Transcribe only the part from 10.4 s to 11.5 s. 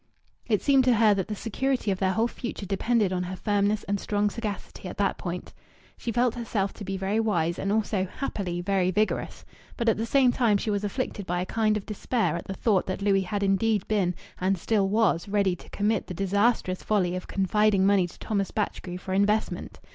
she was afflicted by a